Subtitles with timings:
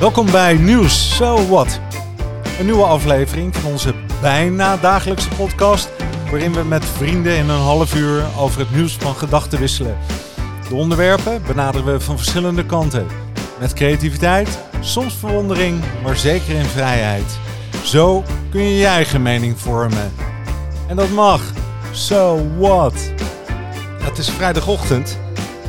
[0.00, 1.80] Welkom bij Nieuws So What.
[2.58, 5.88] Een nieuwe aflevering van onze bijna dagelijkse podcast,
[6.30, 9.98] waarin we met vrienden in een half uur over het nieuws van gedachten wisselen.
[10.68, 13.06] De onderwerpen benaderen we van verschillende kanten.
[13.58, 17.38] Met creativiteit, soms verwondering, maar zeker in vrijheid.
[17.84, 20.12] Zo kun je je eigen mening vormen.
[20.88, 21.42] En dat mag.
[21.92, 23.12] So what?
[24.02, 25.18] Het is vrijdagochtend.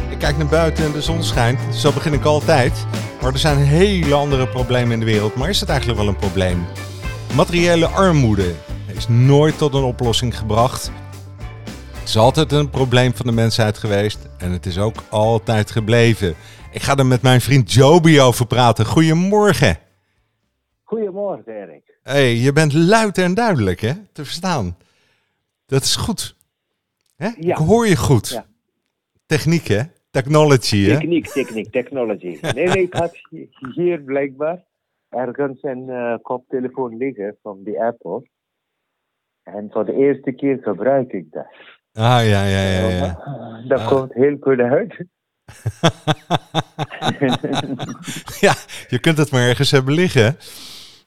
[0.09, 1.59] Ik kijk naar buiten en de zon schijnt.
[1.75, 2.85] Zo begin ik altijd.
[3.21, 5.35] Maar er zijn hele andere problemen in de wereld.
[5.35, 6.65] Maar is het eigenlijk wel een probleem?
[7.35, 8.53] Materiële armoede
[8.87, 10.91] is nooit tot een oplossing gebracht.
[11.93, 14.19] Het is altijd een probleem van de mensheid geweest.
[14.37, 16.35] En het is ook altijd gebleven.
[16.71, 18.85] Ik ga er met mijn vriend Joby over praten.
[18.85, 19.77] Goedemorgen.
[20.83, 21.97] Goedemorgen, Erik.
[22.03, 24.77] hey, je bent luid en duidelijk hè, te verstaan.
[25.65, 26.35] Dat is goed.
[27.15, 27.29] Hè?
[27.39, 27.51] Ja.
[27.51, 28.29] Ik hoor je goed.
[28.29, 28.45] Ja.
[29.25, 29.81] Techniek hè?
[30.11, 30.97] Technology hè?
[30.97, 32.37] Techniek, techniek, technology.
[32.41, 33.15] Nee, nee, ik had
[33.75, 34.63] hier blijkbaar
[35.09, 38.27] ergens een eh, koptelefoon liggen van de Apple.
[39.43, 41.45] En voor de eerste keer gebruik ik dat.
[41.93, 42.87] Ah ja, ja, ja.
[42.89, 43.19] ja.
[43.67, 43.87] Dat Ah.
[43.87, 44.95] komt heel goed uit.
[48.45, 48.53] ja,
[48.87, 50.35] je kunt het maar ergens hebben liggen.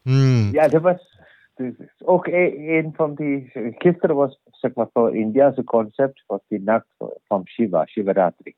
[0.02, 0.48] Hmm.
[0.52, 1.18] Ja, dat was
[1.54, 1.74] dus
[2.04, 3.50] ook een, een van die.
[3.78, 6.86] Gisteren was, zeg maar, voor Indiase concept was die nacht
[7.26, 8.54] van Shiva, Shivaratri.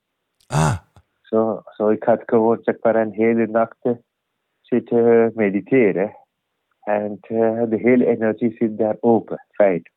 [0.47, 0.77] Ah,
[1.23, 3.77] Zo, zo ik had gewoon zeg maar een hele nacht
[4.61, 6.17] zitten mediteren.
[6.81, 9.91] En eh, de hele energie zit daar open, feit.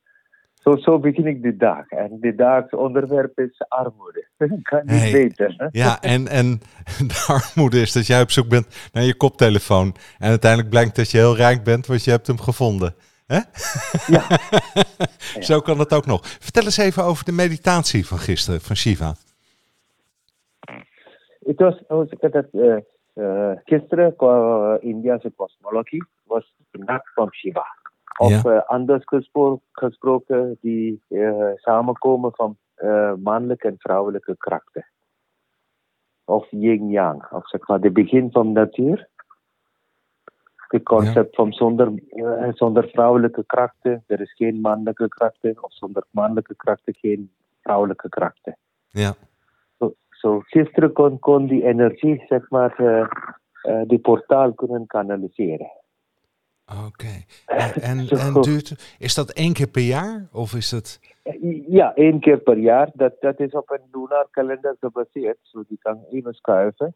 [0.54, 1.88] Zo, zo begin ik de dag.
[1.88, 4.28] En de dag's onderwerp is armoede.
[4.62, 5.12] kan niet Hey.
[5.12, 5.54] weten.
[5.56, 5.66] Hè?
[5.70, 6.60] ja, en, en
[7.10, 9.94] de armoede is dat jij op zoek bent naar je koptelefoon.
[10.18, 12.94] En uiteindelijk blijkt dat je heel rijk bent, want je hebt hem gevonden.
[13.26, 13.40] Hè?
[14.06, 14.26] Ja.
[15.48, 16.20] Zo kan het ook nog.
[16.26, 19.14] Vertel eens even over de meditatie van gisteren, van Shiva.
[21.44, 22.76] Het was, zeg ik dat, eh,
[23.12, 27.64] eh, gisteren qua Indiase cosmologie was nacht van Shiva.
[28.18, 28.42] Of Ja.
[28.56, 32.56] eh, anders gespro- gesproken, die eh, samenkomen van
[33.22, 34.86] mannelijke en vrouwelijke krachten.
[36.24, 39.08] Of yin-yang, of zeg maar de begin van natuur.
[40.68, 46.04] Het concept van zonder, eh, zonder vrouwelijke krachten, er is geen mannelijke krachten, of zonder
[46.10, 47.32] mannelijke krachten geen
[47.62, 48.56] vrouwelijke krachten.
[48.88, 49.14] Ja,
[50.20, 53.06] Zo, gisteren kon, kon die energie, zeg maar, eh,
[53.62, 55.70] eh, die portaal kunnen kanaliseren.
[56.86, 57.14] oké.
[57.90, 60.28] En, en, duurt, is dat één keer per jaar?
[60.32, 61.00] Of is het...
[61.68, 62.90] Ja, één keer per jaar.
[62.94, 66.94] Dat, dat is op een lunar kalender gebaseerd, zo die kan even schuiven.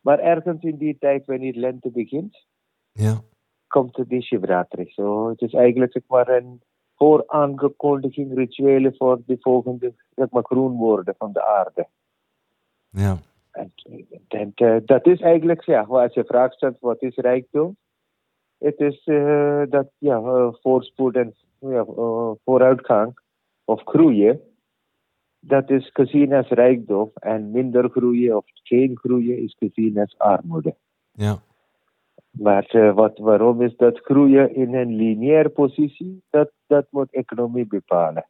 [0.00, 2.46] Maar ergens in die tijd, wanneer lente begint,
[2.92, 3.20] Ja,
[3.66, 4.90] komt de Shivratri.
[4.90, 6.60] Zo, het is eigenlijk zeg maar een
[6.96, 11.88] vooraangekondiging, rituelen voor de volgende zeg maar, groen worden van de aarde.
[12.96, 13.18] Ja,
[13.50, 13.72] En,
[14.28, 17.76] en, eh, dat is eigenlijk, ja, als je vraagt stelt, wat is rijkdom?
[18.58, 21.84] Het is eh, dat, ja, eh, voorspoed en ja,
[22.44, 23.18] vooruitgang
[23.64, 24.40] of groeien.
[25.38, 30.74] Dat is gezien als rijkdom en minder groeien of geen groeien is gezien als armoede.
[31.12, 31.38] ja.
[32.30, 36.22] Maar wat, waarom is dat groeien in een lineaire positie?
[36.30, 38.26] Dat, dat moet economie bepalen.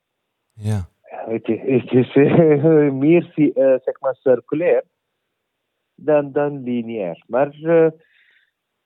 [0.53, 0.89] ja.
[1.29, 4.85] Het is, het is eh, meer eh, zeg maar circulair
[5.95, 7.25] dan, dan lineair.
[7.27, 7.91] Maar eh,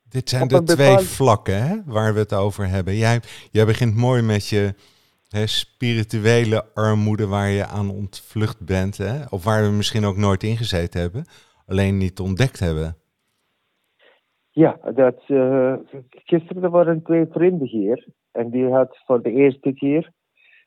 [0.02, 2.94] Dit zijn de twee bepaald- vlakken hè, waar we het over hebben.
[2.96, 4.74] Jij, jij begint mooi met je
[5.28, 8.96] hè, spirituele armoede waar je aan ontvlucht bent.
[8.96, 11.24] Hè, of waar we misschien ook nooit ingezeten hebben.
[11.66, 12.96] Alleen niet ontdekt hebben.
[14.50, 15.22] ja, dat,
[16.10, 18.06] gisteren waren twee vrienden hier.
[18.32, 20.12] En die had voor de eerste keer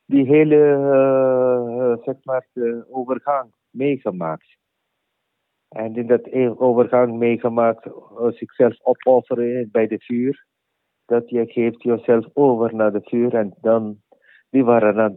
[0.06, 4.58] die hele eh, zeg maar, de overgang meegemaakt.
[5.70, 7.92] En in dat e- overgang meegemaakt, eh,
[8.30, 10.46] zichzelf opofferen bij de vuur.
[11.06, 13.36] Dat je geeft jezelf over naar de vuur.
[13.36, 14.02] En dan,
[14.50, 15.16] die waren dan,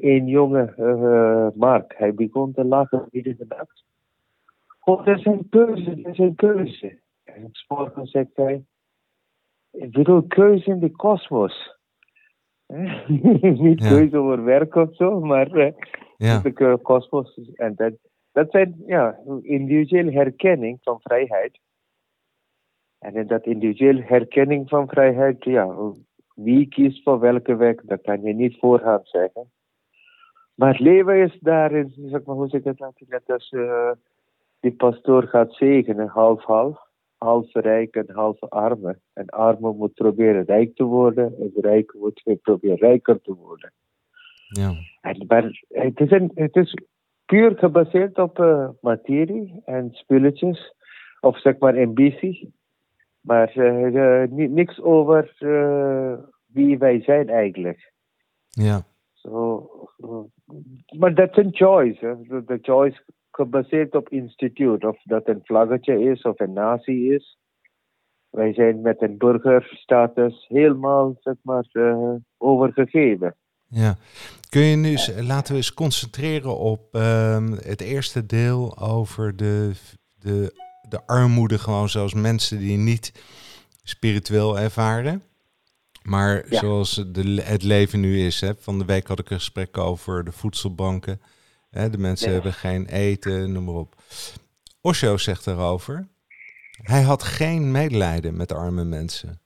[0.00, 3.84] een, jonge eh, Mark, hij begon te lachen midden in de nacht.
[4.84, 7.00] Oh, dat is een keuze, dat is een keuze.
[7.24, 8.64] En morgen zegt hij,
[9.70, 11.77] ik bedoel keuze in de kosmos.
[13.66, 13.88] Niet Ja.
[13.88, 15.72] keuze over werk of zo, maar eh,
[16.16, 17.40] Ja, de kosmos.
[17.54, 17.92] En dat,
[18.32, 21.58] dat zijn ja, individuele herkenning van vrijheid.
[22.98, 25.92] En in dat individuele herkenning van vrijheid, ja,
[26.34, 29.50] wie kiest voor welke weg, dat kan je niet voorhand zeggen.
[30.54, 33.90] Maar het leven is daarin, zeg maar, hoe zeg ik het nou, net als eh,
[34.60, 36.87] die pastoor gaat zegenen, half-half.
[37.18, 38.98] Half rijk en half arme.
[39.12, 43.34] En arme moet proberen rijk te worden, en de rijke moet weer proberen rijker te
[43.34, 43.72] worden.
[44.48, 46.74] ja, En, maar het is, een, het is
[47.24, 50.74] puur gebaseerd op eh, materie en spulletjes,
[51.20, 52.56] of zeg maar ambitie.
[53.20, 55.34] Maar uh, niks over
[56.46, 57.92] wie wij zijn eigenlijk.
[58.48, 58.82] Ja.
[59.12, 59.70] So,
[60.98, 62.18] maar dat is een choice.
[62.46, 63.02] De choice
[63.38, 64.84] gebaseerd op instituut.
[64.84, 67.38] Of dat een vlaggetje is of een natie is.
[68.30, 73.34] Wij zijn met een burgerstatus helemaal zeg maar, uh, overgegeven.
[73.66, 73.96] Ja.
[74.48, 79.72] Kun je nu, laten we eens concentreren op uh, het eerste deel over de,
[80.18, 80.52] de,
[80.88, 83.12] de armoede, gewoon zoals mensen die niet
[83.82, 85.22] spiritueel ervaren.
[86.02, 88.40] Maar zoals de, het leven nu is.
[88.40, 88.52] Hè.
[88.58, 91.20] Van de week had ik een gesprek over de voedselbanken.
[91.70, 93.94] Hè, de mensen hebben geen eten, noem maar op.
[94.80, 96.08] Osho zegt daarover.
[96.82, 99.40] Hij had geen medelijden met arme mensen.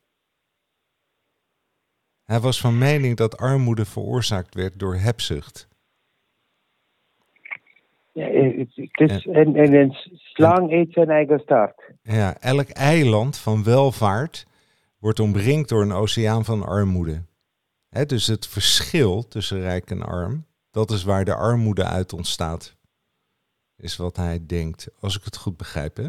[2.22, 5.68] Hij was van mening dat armoede veroorzaakt werd door hebzucht.
[8.12, 11.82] Ja, het is, en, en een slang eet zijn eigen staart.
[12.02, 14.46] Ja, elk eiland van welvaart
[14.98, 17.22] wordt omringd door een oceaan van armoede.
[18.06, 22.76] dus het verschil tussen rijk en arm, dat is waar de armoede uit ontstaat.
[23.76, 25.96] Is wat hij denkt, als ik het goed begrijp.
[25.96, 26.08] Hè?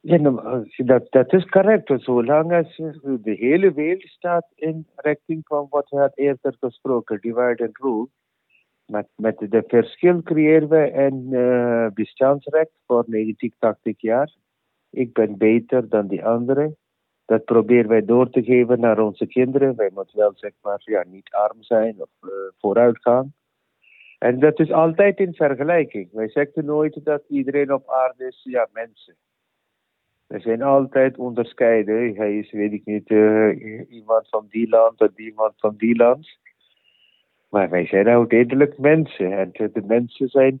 [0.00, 1.92] Ja, nou, dat, dat is correct.
[1.96, 7.64] Zolang als de hele wereld staat in richting van wat we had eerder gesproken, divide
[7.66, 8.08] and rule.
[8.86, 14.34] Met, met de verschil creëren we een uh, voor 90, 80 jaar.
[14.90, 16.76] Ik ben beter dan die anderen.
[17.26, 19.76] Dat proberen wij door te geven naar onze kinderen.
[19.76, 23.34] Wij moeten wel zeg maar ja, niet arm zijn of uh, vooruit gaan.
[24.18, 26.08] En dat is altijd in vergelijking.
[26.12, 29.14] Wij zeggen nooit dat iedereen op aarde is ja, mensen.
[30.26, 32.14] Er zijn altijd onderscheiden.
[32.14, 36.38] Hij is, weet ik niet, uh, iemand van die land of iemand van die land.
[37.48, 39.32] Maar wij zijn uiteindelijk mensen.
[39.32, 40.60] En de mensen zijn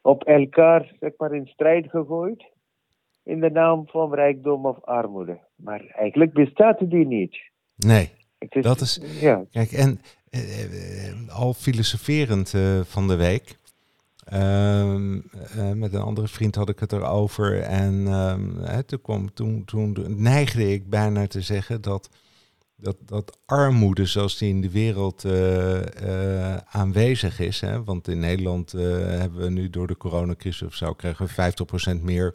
[0.00, 2.44] op elkaar zeg maar, in strijd gegooid.
[3.26, 5.38] In de naam van rijkdom of armoede.
[5.56, 7.36] Maar eigenlijk bestaat die niet.
[7.76, 8.10] Nee,
[8.60, 9.00] dat is...
[9.20, 9.44] Ja.
[9.50, 10.00] Kijk, en
[10.30, 13.56] eh, eh, al filosoferend uh, van de week...
[14.26, 15.20] Ehm,
[15.56, 17.60] eh, met een andere vriend had ik het erover.
[17.62, 22.10] En uh, toen, kwam, toen, toen neigde ik bijna te zeggen dat,
[22.76, 27.60] dat, dat armoede zoals die in de wereld eh, eh, aanwezig is.
[27.60, 31.52] Hè, want in Nederland hebben we nu door de coronacrisis of zo krijgen we
[31.98, 32.34] 50% meer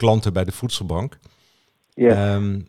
[0.00, 1.18] klanten bij de voedselbank.
[1.88, 2.34] Ja.
[2.34, 2.68] Um,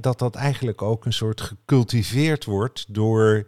[0.00, 3.46] dat dat eigenlijk ook een soort gecultiveerd wordt door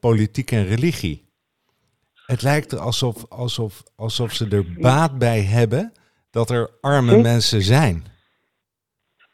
[0.00, 1.28] politiek en religie.
[2.26, 5.92] Het lijkt er alsof, alsof, alsof ze er baat bij hebben
[6.30, 8.04] dat er arme mensen zijn.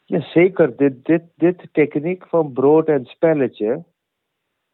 [0.04, 0.76] Ja, zeker.
[0.76, 3.84] Dit, dit, dit techniek van brood en spelletje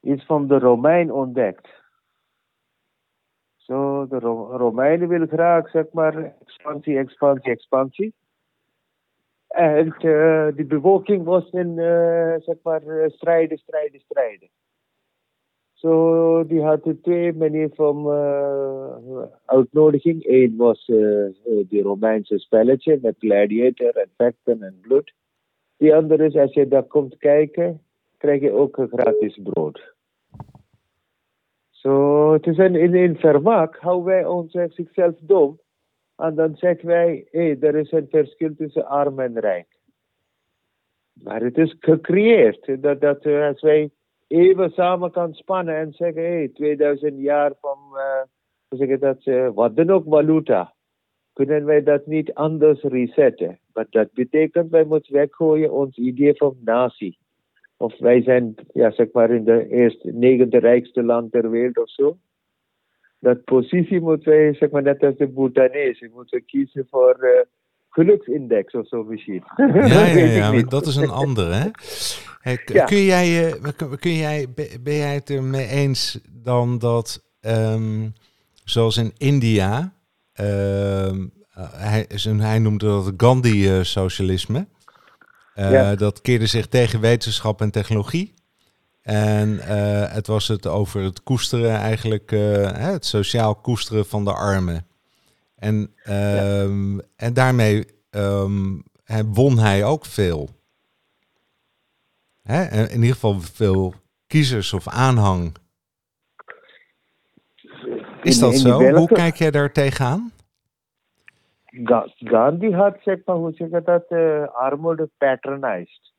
[0.00, 1.68] is van de Romein ontdekt.
[3.66, 4.18] Zo, de
[4.56, 8.14] Romeinen willen graag, zeg maar, expansie, expansie, expansie.
[9.48, 14.48] En uh, die bevolking was in, uh, zeg maar, strijden, strijden, strijden.
[15.72, 18.08] Zo, die hadden twee manieren van
[19.44, 20.26] uitnodiging.
[20.26, 20.84] Eén was
[21.68, 25.14] die Romeinse spelletje met gladiator en vechten en bloed.
[25.76, 27.82] Die andere is, als je daar komt kijken,
[28.16, 29.95] krijg je ook gratis brood.
[31.86, 35.60] Zo, het is in, in vermaak houden wij ons zichzelf dom.
[36.16, 39.66] En dan zeggen wij, hé, hey, er is een verschil tussen arm en rijk.
[41.12, 42.82] Maar het is gecreëerd.
[42.82, 43.90] Dat, dat als wij
[44.26, 48.22] even samen kan spannen en zeggen, hé, hey, 2000 jaar van, uh,
[48.78, 50.74] zeg dat, uh, wat dan ook valuta,
[51.32, 53.58] kunnen wij dat niet anders resetten.
[53.72, 57.18] Maar dat betekent, wij moeten weggooien ons idee van natie.
[57.76, 61.90] Of wij zijn, ja, zeg maar, in de eerste, negende rijkste land ter wereld of
[61.90, 62.16] zo.
[63.18, 67.30] Dat positie moeten wij, zeg maar, net als de Bhutanese, moeten kiezen voor uh,
[67.88, 69.44] geluksindex of zo misschien.
[69.56, 71.70] Ja, ja, ja, dat is een andere, hè?
[72.84, 74.46] kun jij, uh, kun jij,
[74.82, 78.12] ben jij het ermee eens dan dat, um,
[78.64, 79.92] zoals in India,
[80.40, 81.10] uh,
[81.54, 82.06] hij,
[82.38, 84.66] hij noemde dat Gandhi-socialisme,
[85.56, 85.94] ja.
[85.94, 88.34] dat keerde zich tegen wetenschap en technologie.
[89.02, 89.58] En
[90.10, 92.30] het was het over het koesteren eigenlijk,
[92.76, 94.86] het sociaal koesteren van de armen.
[95.56, 98.82] En, um, en daarmee um,
[99.26, 100.50] won hij ook veel.
[102.42, 102.86] Hè?
[102.88, 103.94] In ieder geval veel
[104.26, 105.56] kiezers of aanhang.
[108.22, 108.94] Is dat zo?
[108.94, 110.32] Hoe kijk jij daar tegenaan?
[112.16, 116.12] Gandhi had, zeg maar, hoe zeg je dat, uh, armoede patronized.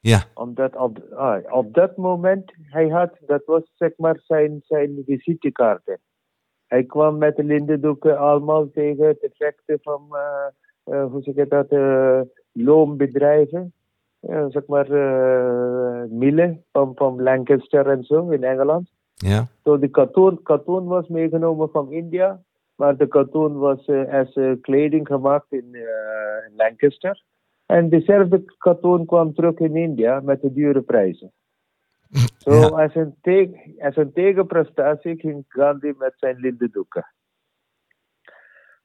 [0.00, 0.22] Ja.
[0.34, 5.98] Omdat op, ah, op dat moment, hij had, dat was zeg maar zijn, zijn visitekaarten.
[6.66, 10.08] Hij kwam met lindendoeken allemaal tegen het effecten van
[10.84, 11.70] uh, hoe zeg je dat,
[12.52, 13.72] loombedrijven.
[14.48, 14.90] zeg maar,
[16.08, 18.90] millen van, van Lancaster en zo in Engeland.
[19.14, 19.48] Ja.
[19.64, 22.42] So de katoen, katoen was meegenomen van India,
[22.74, 25.76] maar de katoen was als kleding gemaakt in
[26.56, 27.22] Lancaster.
[27.66, 31.32] En dezelfde katoen kwam terug in India met de dure prijzen.
[32.10, 37.06] Zo, so, als, een teg, als een tegenprestatie ging Gandhi met zijn lindendoeken.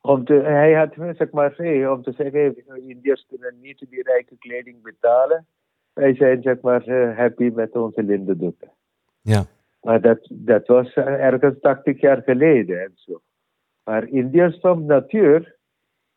[0.02, 4.38] Om te, hij had, zeg maar, hey, om te zeggen, Indiërs kunnen niet die rijke
[4.38, 5.46] kleding betalen.
[5.94, 8.72] Wij zijn, zeg maar, happy met onze lindendoeken.
[9.22, 9.46] Ja.
[9.82, 13.22] Maar dat, dat was ergens 80 jaar geleden en zo.
[13.90, 15.56] Maar Indiërs van natuur,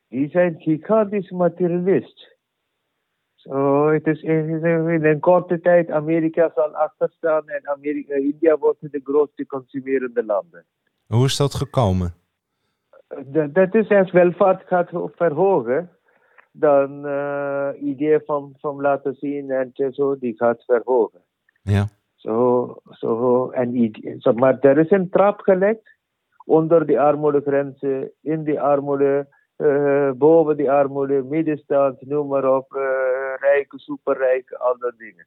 [0.09, 2.37] die zijn gigantisch materialist.
[3.35, 8.81] So, het is in, in een korte tijd Amerika zal achterstaan en Amerika, India wordt
[8.81, 10.65] de grootste consumerende landen.
[11.07, 12.15] Hoe is dat gekomen?
[13.27, 15.91] Dat, dat is als welvaart gaat verhogen,
[16.53, 21.21] dan uh, idee van, van laten zien en zo, die gaat verhogen.
[21.63, 21.89] Ja.
[22.15, 26.01] Zo, zo, en, zo, maar er is een trap gelegd
[26.45, 32.75] onder de armoedegrenzen, in die armoede, uh, boven die armoede, middenstand, noem maar op.
[32.75, 32.83] Uh,
[33.41, 35.27] rijke, superrijke, al dat dingen.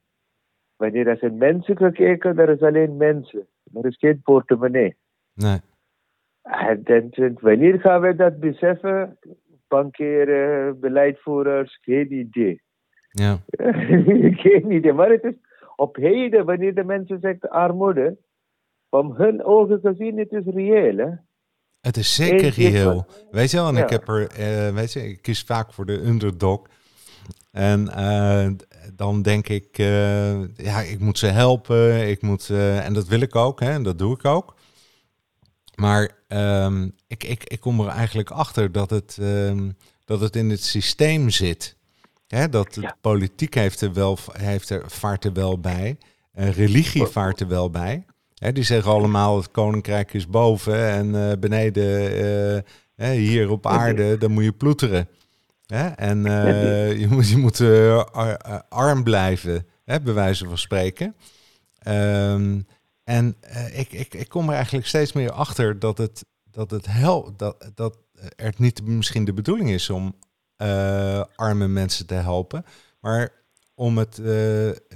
[0.75, 3.47] Wanneer er zijn mensen gekeken, er is alleen mensen.
[3.73, 4.95] Er is geen portemonnee.
[5.33, 5.59] Nee.
[6.41, 9.17] En, en, wanneer gaan we dat beseffen?
[9.67, 12.61] Bankieren, beleidvoerders, geen idee.
[13.09, 13.37] Ja.
[14.43, 14.93] geen idee.
[14.93, 15.35] Maar het is
[15.75, 18.17] op heden, wanneer de mensen zeggen armoede,
[18.95, 20.97] van hun ogen gezien, het is reëel.
[20.97, 21.09] Hè?
[21.81, 23.05] Het is zeker reëel.
[23.31, 26.05] Weet je wel, en ik heb er, uh, weet je, ik kies vaak voor de
[26.05, 26.61] underdog.
[27.51, 28.47] En uh,
[28.93, 32.09] dan denk ik, uh, ja, ik moet ze helpen.
[32.09, 34.55] Ik moet, en dat wil ik ook, hè, en dat doe ik ook.
[35.75, 40.49] Maar um, ik, ik, ik kom er eigenlijk achter dat het, um, dat het in
[40.49, 41.77] het systeem zit.
[42.27, 42.97] Hè, dat de ja.
[43.01, 45.97] politiek heeft er wel, heeft er, vaart er wel bij.
[46.31, 48.05] religie vaart er wel bij.
[48.35, 52.63] Hè, die zeggen allemaal het koninkrijk is boven en beneden
[52.95, 55.07] hier op aarde, dan moet je ploeteren.
[55.65, 55.87] Hè?
[55.87, 57.61] En uh, je moet, je moet
[58.69, 61.15] arm blijven, hè, bij wijze van spreken.
[61.87, 62.67] Um,
[63.03, 63.35] en
[63.73, 67.71] ik, ik, ik kom er eigenlijk steeds meer achter dat het, dat het hel, dat,
[67.75, 67.97] dat
[68.35, 70.15] er niet misschien de bedoeling is om
[71.35, 72.65] arme mensen te helpen,
[72.99, 73.31] maar
[73.75, 74.15] om het,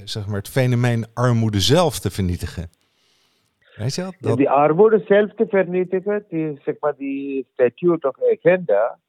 [0.03, 2.69] zeg maar het fenomeen armoede zelf te vernietigen.
[3.79, 4.37] Weet je dat?
[4.37, 8.99] Die armoede zelf te vernietigen, die, zeg maar, die statute of agenda,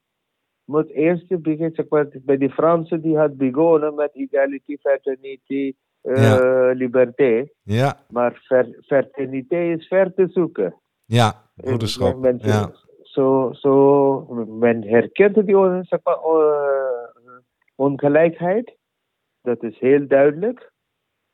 [0.65, 5.73] moet eerst beginnen, zeg maar, bij de Fransen die had begonnen met equality, fraternity,
[6.03, 6.71] uh, ja.
[6.71, 7.47] liberté.
[7.63, 7.97] Ja.
[8.09, 10.75] Maar ver, fraternité is ver te zoeken.
[11.05, 12.17] Ja, broederschap.
[12.17, 12.71] Men, ja.
[13.01, 17.37] Zo, zo, men herkent die zeg maar, uh,
[17.75, 18.77] ongelijkheid.
[19.41, 20.70] Dat is heel duidelijk.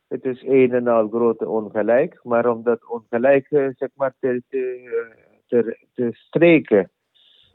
[0.08, 2.20] Het is een en al grote ongelijk.
[2.24, 4.90] Maar om dat ongelijk zeg maar, te, te,
[5.48, 6.92] te, te streken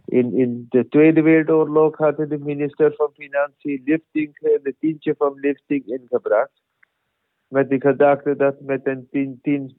[0.05, 5.87] in, in de Tweede Wereldoorlog hadden de minister van Financiën lifting, de tientje van lifting
[5.87, 6.63] ingebracht.
[7.49, 9.73] Met de gedachte dat met een tien, tien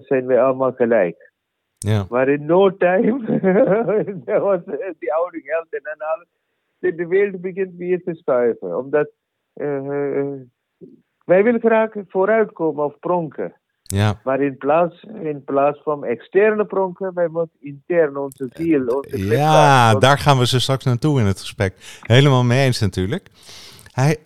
[0.00, 1.32] zijn we allemaal gelijk.
[1.78, 2.06] Ja.
[2.08, 3.40] Maar in no time,
[4.24, 4.60] was
[4.98, 6.28] die oude geld en alles,
[6.78, 8.78] de wereld begint weer te schuiven.
[8.78, 9.10] Omdat
[9.54, 10.32] uh,
[11.24, 13.52] wij willen graag vooruitkomen of pronken.
[13.82, 14.20] Ja.
[14.24, 18.86] Maar in plaats, in plaats van externe pronken, wij moeten intern onze ziel.
[18.86, 22.00] Onze ja, daar gaan we zo straks naartoe in het gesprek.
[22.02, 23.28] Helemaal mee eens natuurlijk.
[23.92, 24.16] Hij,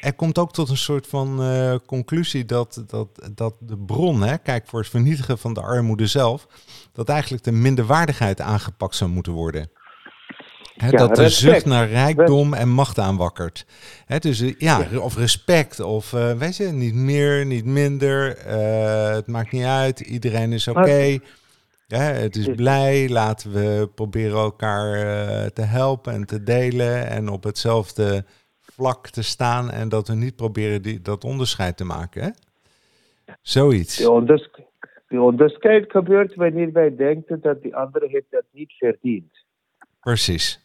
[0.00, 4.38] hij, komt ook tot een soort van uh, conclusie dat, dat, dat de bron, hè,
[4.38, 6.46] kijk voor het vernietigen van de armoede zelf,
[6.92, 9.70] dat eigenlijk de minderwaardigheid aangepakt zou moeten worden.
[10.74, 13.66] He, ja, dat de zucht naar rijkdom en macht aanwakkert.
[14.06, 18.46] He, dus ja, ja, of respect, of uh, weet je, niet meer, niet minder.
[18.46, 20.80] Uh, het maakt niet uit, iedereen is oké.
[20.80, 21.20] Okay.
[21.86, 27.44] het is blij, laten we proberen elkaar uh, te helpen en te delen en op
[27.44, 28.24] hetzelfde
[28.60, 32.22] vlak te staan en dat we niet proberen die, dat onderscheid te maken.
[32.22, 32.30] Hè?
[33.42, 33.96] Zoiets.
[33.96, 34.50] Die, onders
[35.08, 39.44] die onderscheid gebeurt wanneer wij denken dat die andere heeft dat niet verdiend.
[40.00, 40.63] Precies.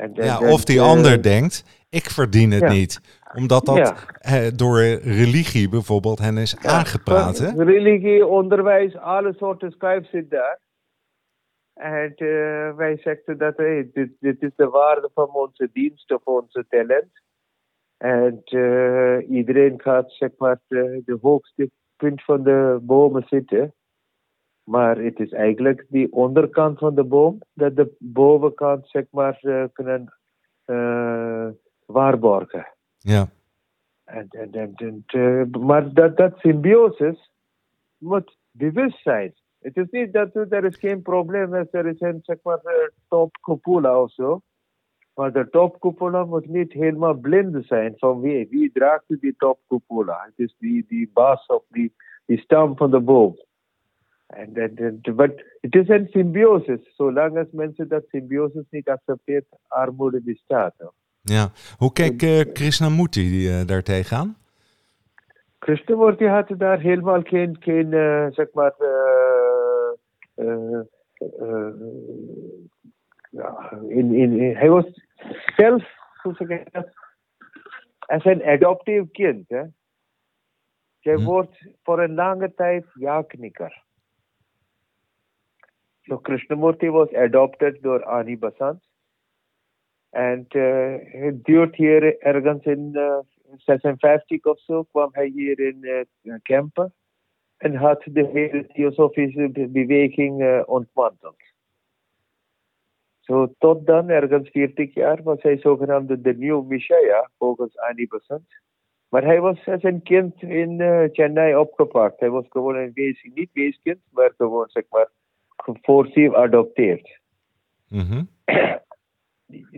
[0.00, 3.00] En, ja, of die ander denkt, ik verdien het niet.
[3.34, 4.06] Omdat dat
[4.54, 7.38] door religie bijvoorbeeld hen is aangepraat.
[7.38, 7.64] Hè?
[7.64, 10.58] Religie, onderwijs, alle soorten schuif zit daar.
[11.74, 16.24] En uh, wij zeggen dat hey, dit, dit, is de waarde van onze dienst of
[16.24, 17.22] onze talent.
[17.96, 23.74] En uh, iedereen gaat zeg maar de, de hoogste punt van de bomen zitten.
[24.70, 29.64] Maar het is eigenlijk die onderkant van de boom, dat de bovenkant zeg maar uh,
[29.72, 30.14] kunnen
[30.64, 31.48] eh,
[31.86, 32.66] waarborgen.
[32.98, 33.28] Ja.
[34.04, 37.30] En, en, en, en, eh, maar dat, dat symbiosis
[37.98, 39.34] moet bewust zijn.
[39.60, 42.88] Het is niet dat er is geen probleem is, er is een zeg maar, eh,
[43.08, 44.40] topcupola of zo.
[45.14, 48.46] Maar de topcupola moet niet helemaal blind zijn van wie.
[48.50, 50.22] Wie draagt die topcupola?
[50.24, 51.94] Het is die, die baas of die,
[52.26, 53.36] die stam van de boom.
[54.30, 56.94] En dat, dat, but het is een symbiosis.
[56.96, 60.74] Zolang als mensen dat symbiosis niet accepteren, armoede bestaat.
[61.22, 61.50] ja.
[61.78, 64.36] Hoe keek eh, Krishnamurti uh, daar tegenaan?
[65.58, 68.74] Krishnamurti had daar helemaal geen, geen eh, zeg maar,
[73.30, 74.84] ja, in, in, in- hij was
[75.56, 75.82] zelf,
[76.22, 76.88] hoe zeg ik dat,
[77.98, 79.48] als een adoptief kind.
[79.48, 79.62] Hè.
[81.00, 81.24] Hij Hm.
[81.24, 83.82] wordt voor een lange tijd ja-knikker.
[86.02, 88.82] So Krishnamurti was adopted door Ani Basant.
[90.10, 93.18] En uh, duurt hier ergens in uh,
[93.56, 95.78] 56 of zo kwam hij hier in
[96.22, 96.94] uh, Kempen.
[97.56, 101.36] En had de hele be- beweging uh, ontmanteld.
[103.20, 108.48] Zo tot dan, ergens 40 jaar, was hij zogenaamde de nieuwe Messiah, volgens Ani Basant.
[109.08, 112.20] Maar hij was als een kind in uh, Chennai opgepakt.
[112.20, 115.10] Hij was gewoon een wees, niet weeskind, maar gewoon zeg maar
[115.82, 117.20] forcief adopteerd.
[117.88, 118.22] Mhm.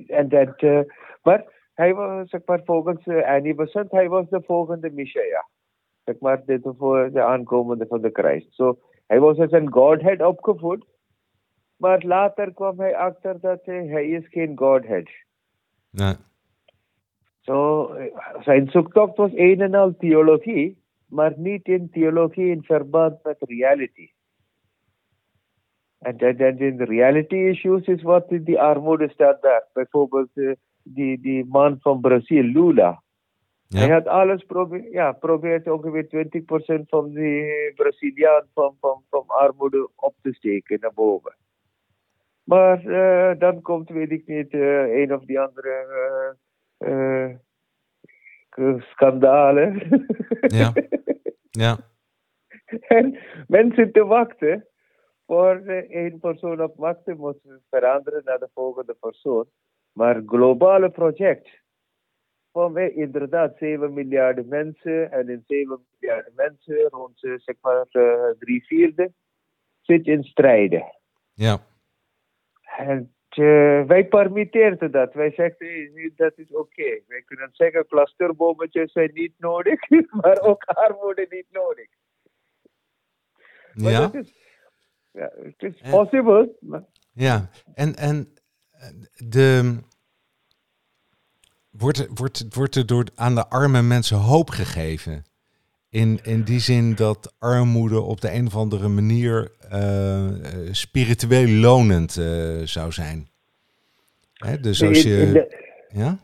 [0.07, 0.81] En dat, uh,
[1.23, 5.45] maar hij was, zeg maar, volgens uh, Annie Besant, hij was de volgende Messiah.
[6.05, 8.53] Zeg maar, dit voor de aankomende van de Christ.
[8.55, 10.87] So, hij was als een Godhead opgevoed.
[11.77, 15.09] Maar later kwam hij achter dat uh, hij is geen Godhead.
[15.91, 16.15] Nee.
[17.41, 17.91] Zo,
[18.41, 24.11] zijn zoektocht was een en al theologie, maar niet in theologie in verband met reality.
[26.03, 29.65] En dan in de reality issues is wat die armoede staat daar.
[29.73, 33.03] Bijvoorbeeld uh, die, die man van Brazil, Lula.
[33.69, 33.79] Ja.
[33.79, 36.27] Hij had alles probeerd, ja, probeert ongeveer
[36.81, 41.35] 20% van die Braziliaan van, van, van armoede op te steken naar boven.
[42.45, 45.87] Maar uh, dan komt, weet ik niet, uh, een of die andere
[46.79, 47.29] uh,
[48.79, 49.99] schandalen.
[50.41, 50.73] Ja.
[51.65, 51.77] ja.
[52.89, 54.67] en mensen te wachten
[55.27, 55.57] voor
[55.89, 59.47] één persoon op macht moet veranderen naar de volgende persoon.
[59.93, 61.61] Maar globale project.
[62.53, 67.87] Van wij inderdaad 7 miljard mensen en in 7 miljard mensen, rond zeg maar
[68.39, 69.13] drie vierde,
[69.81, 70.85] zit in strijden.
[71.33, 71.61] Ja.
[72.79, 75.15] En uh, wij permitteren dat.
[75.15, 76.61] Wij zeggen dat is oké.
[76.61, 77.03] Okay.
[77.07, 79.89] Wij kunnen zeggen clusterbommetjes zijn niet nodig,
[80.23, 81.89] maar ook armoede niet nodig.
[83.75, 84.01] Ja.
[84.01, 84.43] Maar is, ja,
[85.13, 86.57] het is possible.
[87.13, 88.29] Ja, en, en
[89.29, 89.79] de,
[91.71, 95.25] wordt, wordt, wordt er door aan de arme mensen hoop gegeven?
[95.89, 100.31] In, in die zin dat armoede op de een of andere manier uh,
[100.71, 103.29] spiritueel lonend uh, zou zijn.
[104.33, 105.31] Hè, dus als je.
[105.33, 106.19] De, ja?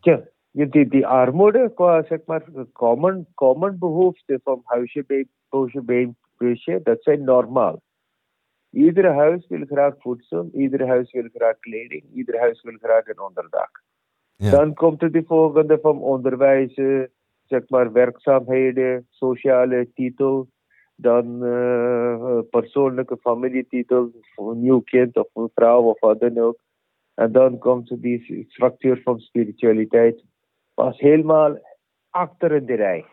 [0.00, 0.20] Ja,
[0.50, 7.24] die, die armoede qua zeg maar common, common behoeften van huisje, boosje, busje, dat zijn
[7.24, 7.80] normaal.
[8.70, 13.20] Iedere huis wil graag voedsel, ieder huis wil graag kleding, ieder huis wil graag een
[13.20, 13.82] onderdak.
[14.36, 14.50] Ja.
[14.50, 16.74] Dan komt er de volgende van onderwijs,
[17.44, 20.48] zeg maar werkzaamheden, sociale titel,
[20.94, 26.58] dan uh, persoonlijke familietitel voor een nieuw kind of een vrouw of wat dan ook.
[27.14, 30.24] En dan komt die structuur van spiritualiteit
[30.74, 31.58] pas helemaal
[32.10, 33.04] achter in de rij.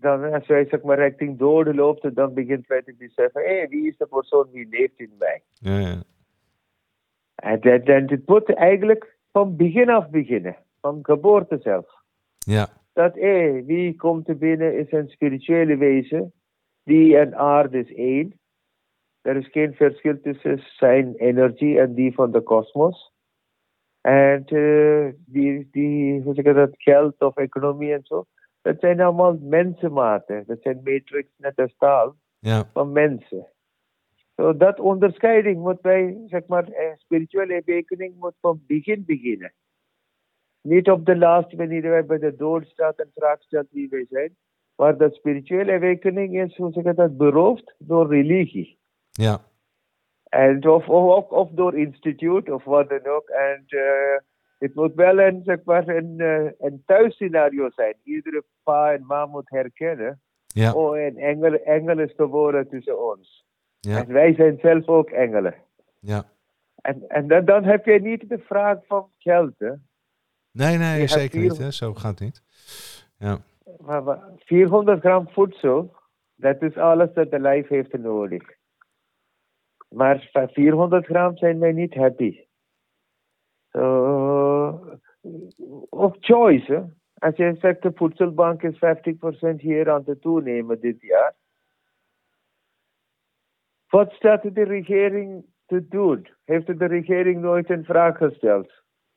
[0.00, 3.68] Dan als wij zeg maar richting dode loopt, dan begint wij te beseffen, hé, hey,
[3.68, 5.42] wie is de persoon die leeft in mij?
[5.52, 6.02] Ja, ja.
[7.34, 11.86] En dat, dat, het moet eigenlijk van begin af beginnen, van geboorte zelf.
[12.38, 12.68] Ja.
[12.92, 16.32] Dat hé, hey, wie komt er binnen is een spirituele wezen,
[16.84, 18.38] die en aarde is één.
[19.22, 23.12] Er is geen verschil tussen zijn energie en die van de kosmos.
[24.00, 28.26] En uh, die, die, hoe zeg ik dat, geld of economie en zo,
[28.66, 30.44] dat zijn allemaal mensenmaten.
[30.46, 32.70] Dat zijn matrix net als taal ja.
[32.72, 33.46] van mensen.
[34.36, 39.52] So dat onderscheiding moet bij, zeg maar, spirituele awakening moet van begin beginnen.
[40.60, 44.06] Niet op de laatste wanneer wij bij de dood staat en vraag stelt wie wij
[44.10, 44.36] zijn.
[44.76, 48.78] Maar dat spirituele awakening is, hoe zeg ik dat, beroofd door religie.
[49.10, 49.40] Ja.
[50.28, 53.28] En of, of, of door instituut of wat dan ook.
[53.28, 54.18] En uh,
[54.66, 57.94] het moet wel een, zeg maar, een, uh, een thuisscenario zijn.
[58.02, 60.20] Iedere pa en ma moet herkennen.
[60.46, 60.72] Ja.
[60.72, 63.46] Oh, een engel, engel is geboren tussen ons.
[63.80, 63.98] Ja.
[63.98, 65.54] En wij zijn zelf ook engelen.
[66.00, 66.24] Ja.
[66.82, 69.54] En, en dan, dan heb je niet de vraag van geld.
[69.58, 69.72] Hè?
[70.50, 71.58] Nee, nee, Je zeker niet.
[71.58, 71.70] Hè?
[71.70, 72.42] Zo gaat het niet.
[73.18, 73.38] Ja.
[73.78, 75.96] Maar, maar 400 gram voedsel,
[76.34, 78.42] dat is alles dat de lijf heeft nodig.
[79.88, 82.40] Maar van 400 gram zijn wij niet happy.
[83.72, 84.45] So,
[85.88, 86.94] of choice.
[87.18, 91.34] Als je zegt de voedselbank is 50% hier aan het toenemen dit jaar.
[93.88, 96.28] Wat staat de regering te doen?
[96.44, 98.72] Heeft de regering nooit een vraag gesteld?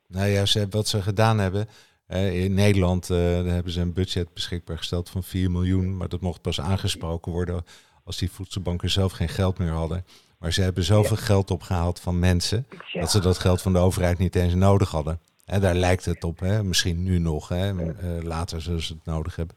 [0.06, 1.66] Nou ja, ze, wat ze gedaan hebben.
[2.06, 5.96] eh, in Nederland eh, daar hebben ze een budget beschikbaar gesteld van 4 miljoen.
[5.96, 7.62] Maar dat mocht pas aangesproken worden
[8.04, 10.04] als die voedselbanken zelf geen geld meer hadden.
[10.38, 12.66] Maar ze hebben zoveel geld opgehaald van mensen.
[12.92, 13.00] Ja.
[13.00, 15.20] dat ze dat geld van de overheid niet eens nodig hadden.
[15.58, 16.38] Daar lijkt het op.
[16.40, 16.64] Hè?
[16.64, 17.48] Misschien nu nog.
[17.48, 17.68] Hè?
[17.68, 19.56] Eh, later zullen ze het nodig hebben.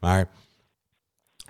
[0.00, 0.28] Maar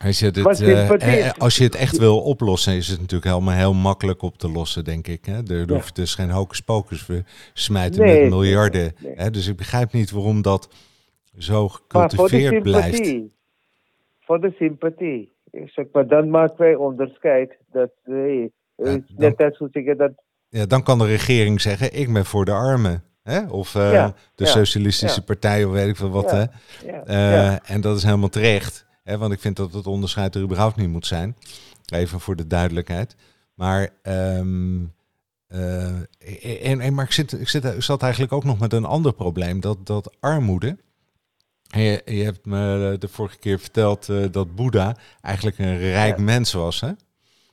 [0.02, 3.30] als je, dit, Wat eh, eh, als je het echt wil oplossen, is het natuurlijk
[3.30, 5.24] helemaal heel makkelijk op te lossen, denk ik.
[5.24, 5.42] Hè?
[5.46, 5.74] Er Ja.
[5.74, 7.06] hoeft dus geen hocus pocus.
[7.06, 8.92] We smijten Nee, met miljarden.
[9.02, 9.12] nee.
[9.16, 9.30] Hè?
[9.30, 10.68] Dus ik begrijp niet waarom dat
[11.38, 12.94] zo gecultiveerd blijft.
[12.96, 13.32] sympathie.
[14.20, 15.32] Voor de sympathie.
[15.50, 17.56] Ik Zeg maar, dan maken wij onderscheid.
[17.72, 20.12] Dat, hey, Ja, net als zeggen dat
[20.48, 23.02] Ja, dan kan de regering zeggen, ik ben voor de armen.
[23.26, 23.46] Hè?
[23.46, 25.26] Of eh, Ja, de ja, Socialistische ja.
[25.26, 26.30] Partij, of weet ik veel wat.
[26.30, 26.44] Hè?
[27.04, 27.70] Eh.
[27.70, 28.86] En dat is helemaal terecht.
[29.02, 31.36] Hè, want ik vind dat het onderscheid er überhaupt niet moet zijn.
[31.86, 33.16] Even voor de duidelijkheid.
[33.54, 34.78] Maar, ehm,
[35.46, 35.86] eh,
[36.70, 39.12] en, en, maar ik, zit, ik, zit, ik zat eigenlijk ook nog met een ander
[39.12, 39.60] probleem.
[39.60, 40.76] Dat, dat armoede.
[41.62, 46.80] Je, je hebt me de vorige keer verteld dat Boeddha eigenlijk een rijk mens was.
[46.80, 46.90] Hè?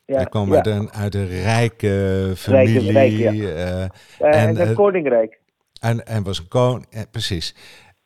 [0.06, 0.56] ja, Hij kwam ja.
[0.56, 2.92] uit, een, uit een rijke familie.
[2.92, 3.90] rijk, ja.
[4.20, 5.42] en, en het koninkrijk.
[5.84, 7.56] En, en was een koning, eh, precies.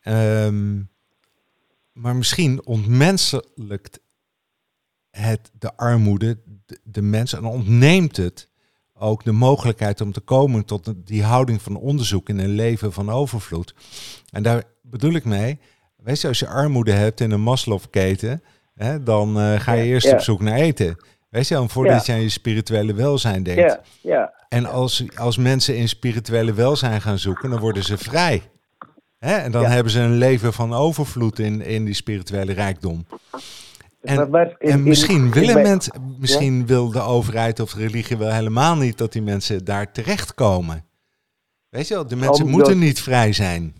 [0.00, 0.82] Ehm,
[1.92, 4.00] maar misschien ontmenselijkt
[5.10, 8.48] het de armoede de, de mensen en ontneemt het
[8.94, 13.10] ook de mogelijkheid om te komen tot die houding van onderzoek in een leven van
[13.10, 13.74] overvloed.
[14.30, 15.58] En daar bedoel ik mee,
[15.96, 18.42] weet je, als je armoede hebt in een Maslow-keten,
[19.00, 20.12] dan eh, ga je Ja, eerst ja.
[20.12, 20.96] op zoek naar eten.
[21.28, 23.60] Weet je, dan voordat je aan je spirituele welzijn denkt.
[23.60, 24.37] Ja, ja.
[24.48, 28.42] En als, als mensen in spirituele welzijn gaan zoeken, dan worden ze vrij.
[29.18, 29.34] Hè?
[29.36, 29.68] En dan Ja.
[29.68, 33.06] hebben ze een leven van overvloed in, in die spirituele rijkdom.
[34.02, 37.72] En- Maar- maar in- en in- misschien, in willen mensen, misschien wil de overheid of
[37.72, 40.84] de religie wel helemaal niet dat die mensen daar terechtkomen.
[41.68, 43.74] Weet je wel, de mensen moeten niet vrij zijn.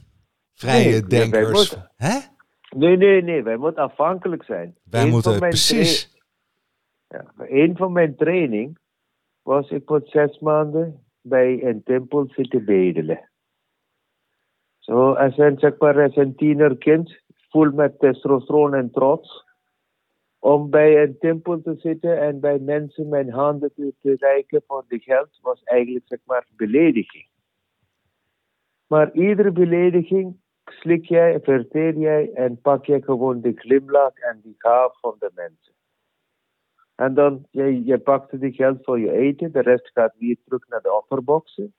[0.55, 1.51] Vrije Nee, denkers.
[1.53, 2.19] moeten- Hè?
[2.77, 3.43] Nee, nee, nee.
[3.43, 4.75] Wij moeten afhankelijk zijn.
[4.85, 6.11] Wij Eén moeten, precies.
[7.09, 8.79] ja, een van mijn training
[9.49, 13.31] was ik voor zes maanden bij een tempel zitten bedelen.
[14.79, 19.45] Zo, als een, zeg maar, als een tienerkind, vol met testosteron en trots,
[20.39, 24.85] om bij een tempel te zitten en bij mensen mijn handen te, te reiken voor
[24.89, 27.29] de geld, was eigenlijk, zeg maar, belediging.
[28.87, 34.55] Maar iedere belediging slik jij, verteer jij en pak je gewoon de glimlach en die
[34.59, 35.77] gaaf van de mensen.
[36.99, 40.69] En dan, je, je pakt die geld voor je eten, de rest gaat weer terug
[40.69, 41.75] naar de offerboxen.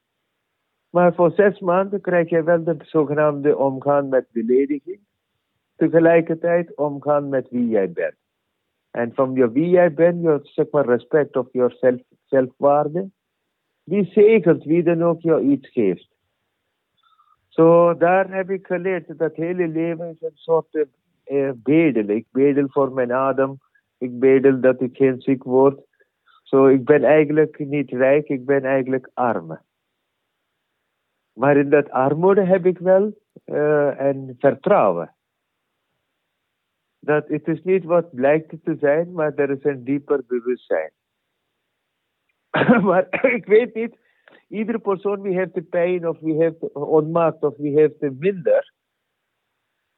[0.90, 5.00] Maar voor zes maanden krijg je wel de zogenaamde omgaan met belediging.
[5.76, 8.16] Tegelijkertijd omgaan met wie jij bent.
[8.92, 13.10] En van je wie jij bent, je respect of je zelf, zelfwaarde,
[13.84, 16.10] die zegelt wie dan ook je iets geeft.
[17.48, 20.88] Zo, daar heb ik geleerd dat hele leven is een soort
[21.24, 22.08] eh, bedel.
[22.08, 23.58] Ik bedel voor mijn adem.
[24.00, 25.80] Ik bedel dat ik geen ziek word.
[26.44, 29.60] Zo, ik ben eigenlijk niet rijk, ik ben eigenlijk arm.
[31.34, 35.16] Maar in dat armoede heb ik wel eh, een vertrouwen.
[37.00, 40.92] Dat het is niet wat blijkt te zijn, maar er is een dieper bewustzijn.
[42.88, 43.08] maar
[43.38, 43.98] ik weet niet,
[44.48, 48.74] iedere persoon wie heeft de pijn of wie heeft onmaakt of wie heeft de minder,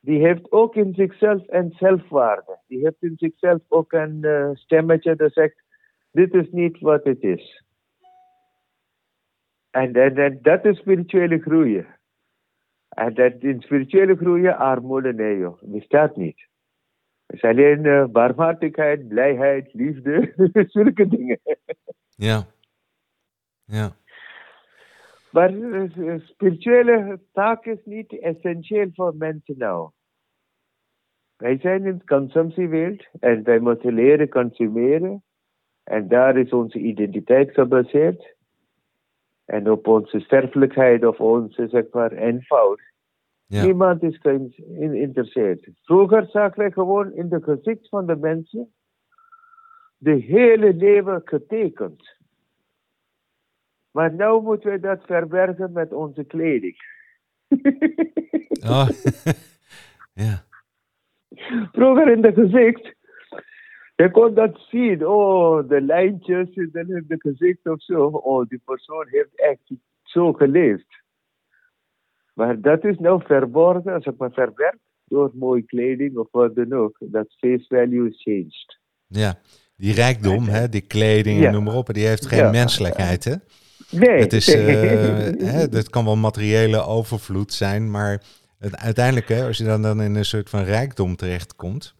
[0.01, 2.59] die heeft ook in zichzelf een zelfwaarde.
[2.67, 5.63] Die heeft in zichzelf ook een eh, stemmetje dat zegt,
[6.11, 7.63] dit is niet wat het is.
[9.69, 11.87] En, en, en dat is spirituele groeien.
[12.89, 16.49] En dat in spirituele groeien, armoede, nee joh, bestaat niet.
[17.25, 20.33] Het is alleen eh, barmhartigheid, blijheid, liefde,
[20.67, 21.39] zulke dingen.
[22.15, 22.43] Ja.
[23.65, 23.95] Ja.
[25.31, 29.89] Maar eh, spirituele taak is niet essentieel voor mensen nou.
[31.37, 35.23] Wij zijn in de consumptiewereld en wij moeten leren consumeren.
[35.83, 38.35] En daar is onze identiteit gebaseerd.
[39.45, 42.81] En op onze sterfelijkheid of onze, zeg maar, eenvoud.
[43.45, 43.65] Ja.
[43.65, 45.69] Niemand is geïnteresseerd.
[45.81, 48.73] Vroeger zagen wij gewoon in de gezicht van de mensen
[50.01, 52.17] de hele leven getekend.
[53.91, 56.75] Maar nu moeten we dat verbergen met onze kleding.
[58.65, 58.89] Oh,
[60.23, 60.43] ja.
[61.71, 62.95] Vroeger in de gezicht,
[63.95, 65.07] je kon dat zien.
[65.07, 68.05] Oh, de lijntjes in de gezicht of zo.
[68.05, 69.71] Oh, die persoon heeft echt
[70.03, 70.99] zo geleefd.
[72.33, 76.97] Maar dat is nou verborgen, zeg maar verwerkt door mooie kleding of wat dan ook.
[76.99, 78.79] Dat face value is changed.
[79.07, 79.39] Ja,
[79.75, 81.51] die rijkdom, hè, die kleding en Ja.
[81.51, 82.51] noem maar op, die heeft geen Ja.
[82.51, 83.35] menselijkheid, hè?
[83.91, 84.19] Nee.
[84.19, 84.65] Het is, eh,
[85.53, 88.21] hè, dat kan wel materiële overvloed zijn, maar
[88.59, 91.93] het, uiteindelijk, hè, als je dan, dan in een soort van rijkdom terechtkomt,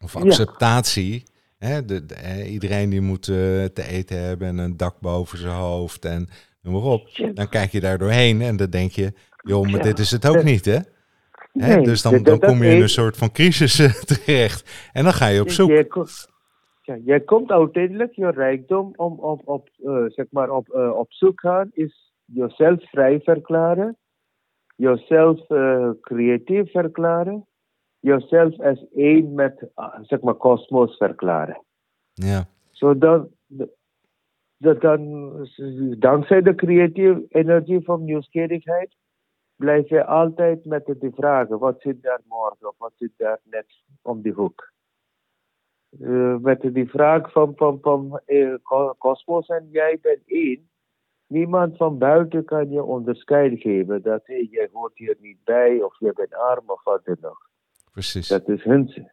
[0.00, 0.20] of Ja.
[0.20, 1.22] acceptatie,
[1.58, 2.02] hè, de,
[2.48, 6.28] iedereen die moet eh, te eten hebben en een dak boven zijn hoofd en
[6.62, 9.82] noem maar op, dan kijk je daar doorheen en dan denk je, joh, maar Ja.
[9.82, 10.78] dit is het ook niet, hè?
[11.82, 13.92] Dus dan, dan kom je in een soort van crisis eh,
[14.24, 15.68] terecht en dan ga je op zoek.
[16.92, 21.12] Ja, jij komt uiteindelijk je rijkdom om op, op, eh, zeg maar op, eh, op
[21.12, 23.96] zoek gaan, is jezelf vrij verklaren,
[24.76, 27.46] jezelf eh, creatief verklaren,
[27.98, 31.64] jezelf als één met, ah, zeg maar, kosmos verklaren.
[32.12, 33.28] Ja, Zodat
[34.56, 35.32] dat dan,
[35.98, 38.96] dankzij de creatieve energie van nieuwsgierigheid,
[39.56, 43.66] blijf je altijd met de vragen: wat zit daar morgen of wat zit daar net
[44.02, 44.71] om die hoek?
[46.00, 48.54] Eh, met die vraag van, van, van eh,
[48.98, 50.70] kosmos en jij bent één.
[51.26, 55.98] Niemand van buiten kan je onderscheid geven dat hey, jij hoort hier niet bij of
[55.98, 57.50] je bent arm of wat dan ook.
[57.92, 58.28] precies.
[58.28, 59.10] Dat is hun.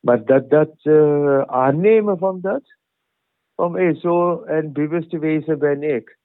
[0.00, 2.76] Maar dat, dat eh, aannemen van dat,
[3.54, 6.18] van hey, zo en bewust te wezen ben ik.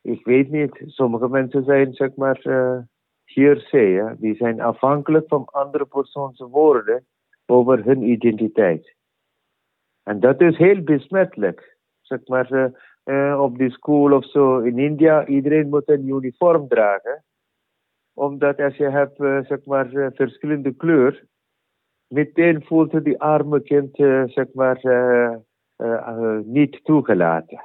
[0.00, 2.78] Ik weet niet, sommige mensen zijn zeg maar eh
[3.24, 4.16] hearsay, hè?
[4.18, 7.06] die zijn afhankelijk van andere persoons woorden
[7.46, 8.94] over hun identiteit.
[10.02, 11.76] En dat is heel besmettelijk.
[12.00, 17.24] Zeg maar eh, op die school of zo in India, iedereen moet een uniform dragen.
[18.12, 21.24] Omdat als je hebt eh, zeg maar eh, verschillende kleur,
[22.08, 23.96] meteen voelt die arme kind
[24.32, 24.80] zeg maar
[26.44, 27.64] niet toegelaten.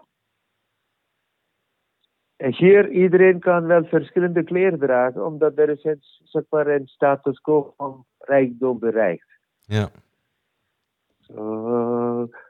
[2.36, 6.88] En hier iedereen kan wel verschillende kleren dragen, omdat er is een, zeg maar, een
[6.88, 9.40] status quo van rijkdom bereikt.
[9.60, 9.90] Ja,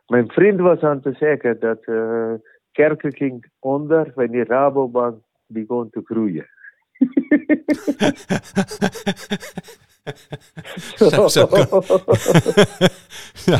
[0.05, 2.33] mijn vriend was aan te zeggen dat uh,
[2.71, 6.47] kerken ging onder wanneer Rabobank begon te groeien.
[10.95, 11.47] Zo-
[13.45, 13.59] ja,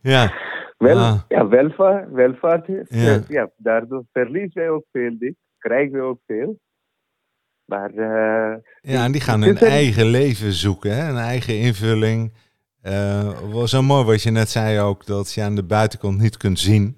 [0.00, 0.32] ja,
[0.78, 1.20] Wel, Ah.
[1.28, 2.84] ja, welvaart, Ja.
[2.88, 5.16] eh, ja, daardoor verliezen wij ook veel,
[5.58, 6.58] krijgen we ook veel.
[7.64, 11.08] Maar eh, ja, en die gaan hun eigen leven zoeken, hè?
[11.10, 12.32] een eigen invulling.
[12.86, 16.36] Eh was zo mooi wat je net zei ook, dat je aan de buitenkant niet
[16.36, 16.96] kunt zien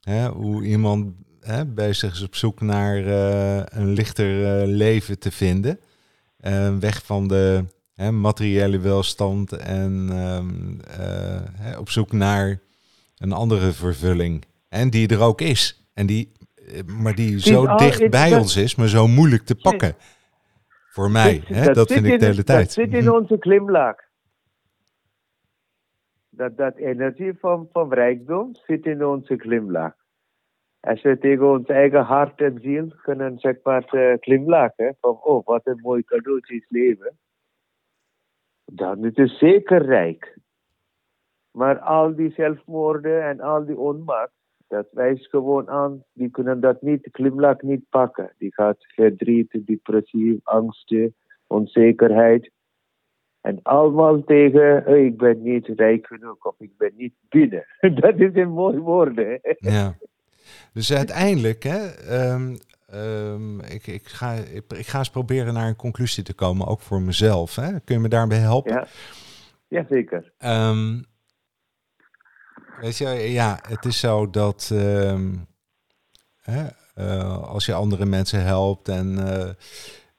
[0.00, 5.30] hè, hoe iemand hè, bezig is op zoek naar eh, een lichter eh, leven te
[5.30, 5.80] vinden.
[6.80, 12.60] Weg van de hè, materiële welstand en ehm, eh, hè, op zoek naar
[13.18, 14.44] een andere vervulling.
[14.68, 15.88] En die er ook is.
[15.94, 16.32] En die,
[16.86, 19.96] maar die zo dicht bij dat- ons is, maar zo moeilijk te pakken.
[20.92, 21.38] Voor mij.
[21.48, 22.64] dat- hè, dat vind ik de hele tijd.
[22.64, 24.05] Dat zit in onze glimlach.
[26.36, 29.94] Dat, dat energie van, van rijkdom zit in onze glimlach.
[30.80, 35.46] Als we tegen ons eigen hart en ziel kunnen zeg maar eh, glimlachen, van oh
[35.46, 37.18] wat een mooi cadeautje is leven,
[38.64, 40.38] dan is het zeker rijk.
[41.50, 44.32] Maar al die zelfmoorden en al die onmacht,
[44.68, 48.34] dat wijst gewoon aan, die kunnen dat niet, de glimlach niet pakken.
[48.38, 51.14] Die gaat verdriet, depressie, angsten,
[51.46, 52.50] onzekerheid.
[53.46, 57.66] En allemaal tegen, ik ben niet rijk genoeg of ik ben niet binnen.
[58.00, 59.36] Dat is een mooi woord, hè?
[59.58, 59.96] Ja.
[60.72, 62.56] Dus uiteindelijk, hè, ehm,
[62.86, 66.80] ehm, ik, ik, ga, ik, ik ga eens proberen naar een conclusie te komen, ook
[66.80, 67.56] voor mezelf.
[67.56, 67.80] Hè.
[67.80, 68.72] Kun je me daarbij helpen?
[68.72, 68.86] Ja,
[69.68, 70.32] Jazeker.
[70.38, 71.02] Ehm,
[72.80, 74.72] weet je, ja, het is zo dat
[76.42, 79.50] hè, eh, als je andere mensen helpt en eh,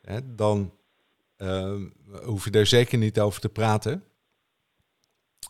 [0.02, 0.72] hè, dan
[1.38, 1.82] ehm,
[2.24, 4.04] hoef je daar zeker niet over te praten.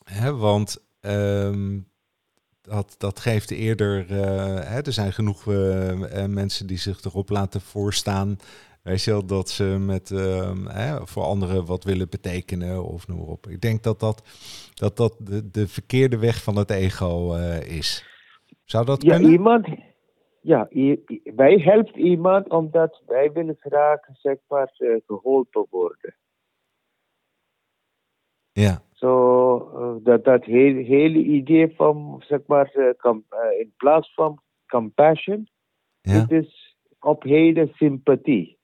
[0.04, 1.80] Hè, want ehm,
[2.62, 4.12] dat, dat geeft eerder.
[4.12, 8.38] eh, hè, er zijn genoeg eh, eh, mensen die zich erop laten voorstaan.
[8.84, 13.18] Weet je wel, dat ze met, ehm, hè, voor anderen wat willen betekenen of noem
[13.18, 13.48] maar op.
[13.50, 14.22] Ik denk dat dat,
[14.74, 18.06] dat, dat de, de verkeerde weg van het ego is.
[18.66, 19.32] Zou dat Ja, kunnen?
[19.32, 19.68] iemand,
[20.48, 20.68] ja,
[21.24, 26.16] wij helpen iemand omdat wij willen graag, zeg maar, eh, geholpen worden.
[28.52, 34.42] Ja, Zo, eh, dat, dat hele, hele idee van, zeg maar, eh, in plaats van
[34.68, 35.48] compassion,
[36.02, 36.14] Ja.
[36.14, 38.58] Het is op heden sympathie.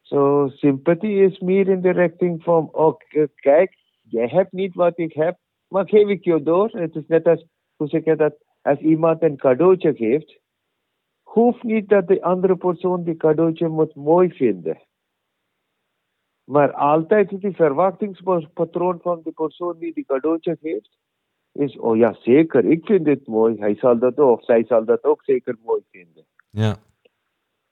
[0.00, 5.12] Zo, sympathie is meer in de richting van, oké, kijk, jij hebt niet wat ik
[5.12, 5.38] heb,
[5.68, 6.68] maar geef ik je door.
[6.70, 10.44] Het is net als, hoe zeg je dat, als iemand een cadeautje geeft,
[11.36, 14.82] hoeft niet dat de andere persoon die cadeautje moet mooi vinden.
[16.44, 20.98] Maar altijd is die verwachtingspatroon van de persoon die die cadeautje geeft,
[21.52, 23.56] is, oh ja, zeker, ik vind dit mooi.
[23.58, 26.24] Hij zal dat ook, zij zal dat ook zeker mooi vinden.
[26.50, 26.76] Ja.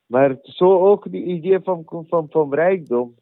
[0.07, 3.15] Maar zo ook die idee van, van, van rijkdom.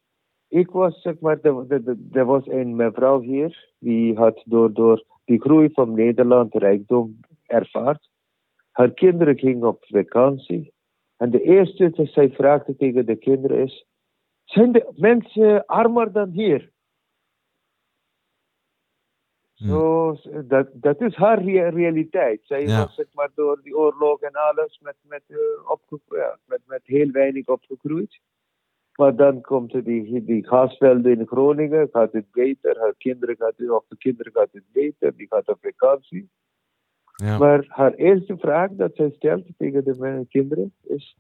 [0.49, 5.71] Ik was, zeg maar, er, was een mevrouw hier, die had door, door die groei
[5.73, 8.11] van Nederland rijkdom ervaard.
[8.73, 10.73] Haar kinderen gingen op vakantie.
[11.17, 13.87] En de eerste dat zij vraagde tegen de kinderen is,
[14.45, 16.71] zijn de mensen armer dan hier?
[19.55, 19.69] Hm.
[19.69, 22.41] Zo, dat, dat is haar rea- realiteit.
[22.45, 22.79] Zij Ja.
[22.85, 25.37] was zeg maar, door die oorlog en alles met, met, eh,
[26.09, 28.21] ja, met, met heel weinig opgegroeid.
[28.97, 32.79] Maar dan komt die, die gasvelden in Groningen, gaat het beter.
[32.79, 36.31] Haar kinderen gaat het, of de kinderen gaat het beter, die gaat op vakantie.
[37.13, 37.39] Ja.
[37.39, 41.17] Maar haar eerste vraag dat zij stelt tegen de kinderen is: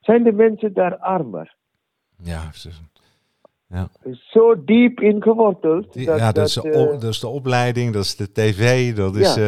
[0.00, 1.56] zijn de mensen daar armer?
[2.22, 2.70] Ja, ze-
[4.30, 5.92] Zo diep ingeworteld.
[5.92, 8.94] die- dat, ja dat, is de, eh, dat is de opleiding, dat is de tv,
[8.96, 9.40] dat is Ja.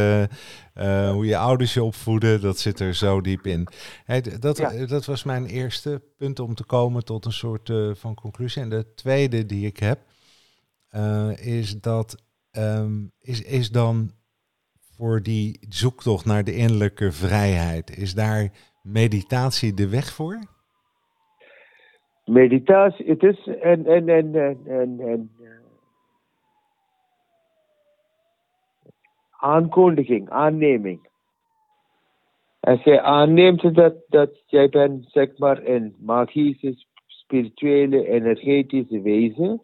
[0.75, 3.67] eh, eh, hoe je ouders je opvoeden, dat zit er zo diep in.
[4.05, 4.87] Hey, dat, Ja.
[4.87, 8.63] dat was mijn eerste punt om te komen tot een soort van conclusie.
[8.63, 9.99] En de tweede die ik heb,
[11.37, 12.17] is dat
[12.51, 14.11] ehm, is, is dan
[14.97, 20.39] voor die zoektocht naar de innerlijke vrijheid, is daar meditatie de weg voor?
[22.25, 25.51] Meditatie, het is een, een, een, een, een eh,
[29.31, 31.09] aankondiging, aanneming.
[32.61, 39.63] Als jij aanneemt dat, dat jij bent, zeg maar, een magische, spirituele, energetische wezen,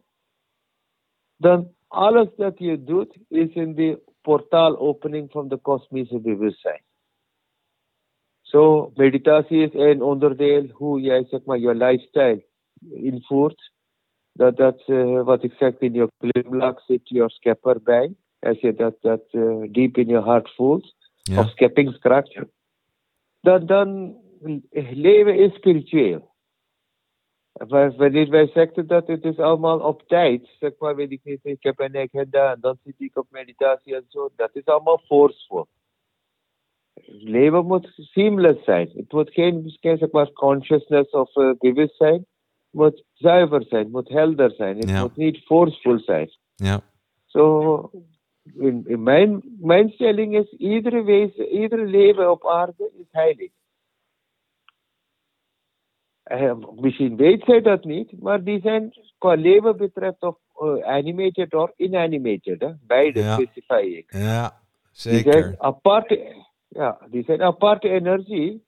[1.37, 6.83] dan alles dat je doet is in de portaalopening van de kosmische bewustzijn.
[8.41, 12.45] Zo, meditatie is een onderdeel hoe jij zeg maar je lifestyle
[12.91, 13.73] invoert.
[14.33, 18.15] Dat, dat eh, wat ik zeg in je glimlach zit je schepper bij.
[18.39, 21.39] Als je dat, dat eh, diep in je hart voelt, Ja.
[21.41, 22.39] of scheppingskracht,
[23.41, 24.17] dan, dan
[24.93, 26.32] leven is spiritueel.
[27.53, 31.63] Wanneer wij zeggen dat het is allemaal op tijd, zeg maar, weet ik niet, ik
[31.63, 35.67] heb een agenda en dan zit ik op meditatie en zo, dat is allemaal forceful.
[37.07, 38.91] Leven moet seamless zijn.
[38.95, 42.15] Het moet geen, geen zeg maar, consciousness of uh, bewustzijn.
[42.15, 42.27] Het
[42.81, 44.77] moet zuiver zijn, het moet helder zijn.
[44.77, 45.03] Het Ja.
[45.03, 46.31] moet niet forceful zijn.
[46.55, 46.81] Ja.
[47.27, 47.91] Zo,
[48.55, 53.51] in, in mijn, mijn stelling is, iedere wezen, iedere leven op aarde is heilig.
[56.33, 61.55] Eh, misschien weet zij dat niet, maar die zijn qua leven betreft of eh, animated
[61.55, 62.61] of inanimated.
[62.61, 62.71] Hè?
[62.87, 63.33] Beide Ja.
[63.35, 64.13] specify ik.
[64.13, 65.55] ja, Die zijn zeker.
[65.59, 66.35] aparte,
[66.69, 68.65] ja, die zijn aparte energie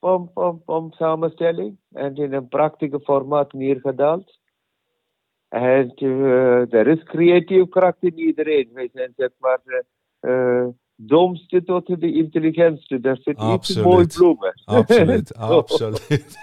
[0.00, 4.38] van, van, van samenstelling en in een prachtige formaat neergedaald.
[5.48, 8.70] En eh, er is creatieve kracht in iedereen.
[8.72, 9.84] Wij zijn zeg maar de
[11.06, 13.00] domste tot de intelligentste.
[13.00, 13.84] Daar zit iets Absoluut.
[13.86, 14.60] mooi bloemen.
[14.80, 16.38] Absoluut, absoluut.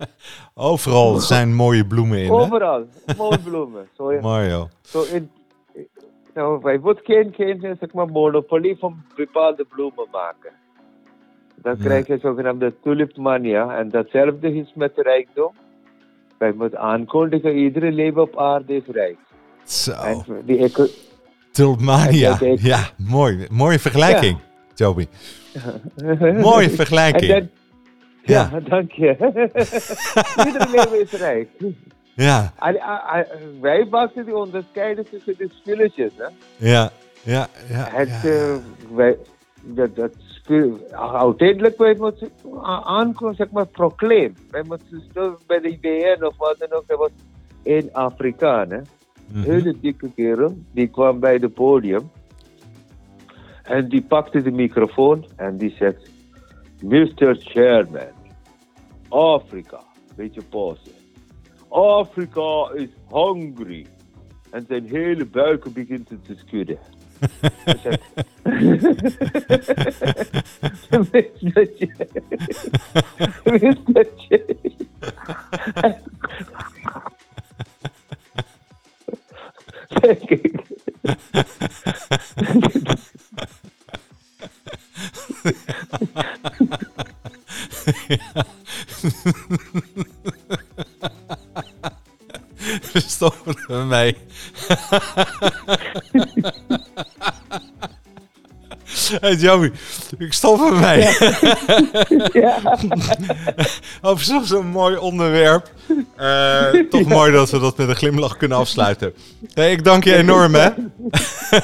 [0.54, 2.32] Overal zijn mooie bloemen in, hè?
[2.32, 3.88] Overal, mooi bloemen.
[3.96, 4.20] Zo.
[4.82, 5.30] Zo in,
[6.34, 10.52] nou, wij moeten geen, geen zeg maar, monopolie van bepaalde bloemen maken.
[11.56, 11.84] Dan Ja.
[11.84, 13.76] krijg je zogenaamde tulipmania.
[13.78, 15.52] En datzelfde is met rijkdom.
[16.38, 19.18] Wij moeten aankondigen, iedere leven op aarde is rijk.
[19.64, 20.58] Zo, En die
[22.38, 23.46] dat ik- Ja, mooi.
[23.50, 24.38] Mooie vergelijking,
[24.74, 25.06] Toby.
[26.40, 27.32] Mooie vergelijking.
[27.32, 27.48] dan,
[28.24, 29.16] Ja, ja, dank je.
[30.46, 31.48] iedere leven is rijk.
[32.14, 33.20] ja, eh,
[33.60, 36.12] wij maken die onderscheiden tussen de spulletjes.
[36.16, 36.26] Hè?
[36.70, 36.90] ja,
[37.22, 37.88] ja, ja.
[37.92, 38.54] Het, ja, eh,
[38.94, 39.16] wij,
[39.62, 40.78] dat, dat spul,
[41.18, 42.30] uiteindelijk wij moeten
[42.84, 44.34] aankomen, zeg maar, proclaim.
[44.50, 47.10] Wij moeten bij de IBN of wat dan ook, er was
[47.62, 48.78] één Afrikaan, hè.
[49.32, 49.42] Mhm.
[49.50, 52.10] hele dikke kerel, die kwam bij het podium.
[53.62, 56.10] En die pakte de microfoon en die zegt,
[56.82, 57.36] Mr.
[57.38, 58.12] Chairman,
[59.08, 59.80] Afrika,
[60.16, 60.90] beetje pauze.
[61.68, 63.86] Afrika is hungry.
[64.50, 66.78] En zijn hele buik begint te schudden.
[70.90, 71.26] Mr.
[71.42, 72.08] Chair-
[73.44, 74.06] Mr.
[74.16, 74.56] Chair-
[80.02, 80.52] denk ik.
[88.08, 88.44] ja.
[92.92, 94.16] We stoppen ermee.
[99.20, 99.72] Hey Joey,
[100.18, 100.98] ik stop ermee.
[102.32, 102.32] Ja.
[102.32, 102.78] ja.
[104.02, 105.70] Op zo'n mooi onderwerp.
[106.22, 109.14] Eh, toch mooi dat we dat met een glimlach kunnen afsluiten.
[109.54, 110.68] Hey, ik dank je enorm, hè?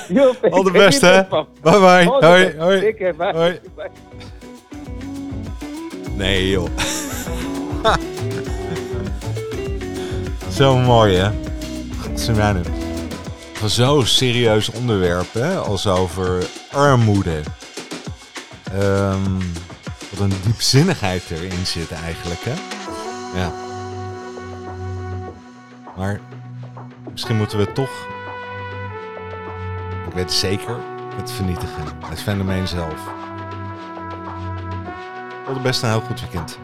[0.08, 1.22] Joep, Al de beste, hè?
[1.62, 2.04] Bye bye.
[2.28, 2.94] Hoi, hoi.
[3.16, 3.32] Bye.
[3.32, 3.60] Hoi.
[6.16, 6.68] Nee, joh.
[10.56, 11.30] Zo mooi, hè?
[12.00, 12.66] Godzijdank.
[13.52, 15.56] Van zo'n serieus onderwerp, hè?
[15.56, 17.40] Als over armoede.
[18.72, 19.38] Ehm,
[20.10, 22.54] wat een diepzinnigheid erin zit eigenlijk, hè?
[23.38, 23.52] Ja.
[25.98, 26.20] Maar
[27.10, 28.06] misschien moeten we toch...
[30.06, 30.76] Ik weet zeker,
[31.16, 31.84] het vernietigen.
[32.06, 33.10] Het fenomeen zelf.
[35.46, 36.58] Tot de beste en heel goed weekend.